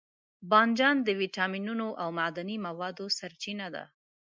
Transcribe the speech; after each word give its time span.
بانجان 0.49 0.95
د 1.03 1.09
ویټامینونو 1.21 1.87
او 2.01 2.09
معدني 2.17 2.57
موادو 2.67 3.05
سرچینه 3.17 3.67
ده. 3.75 3.83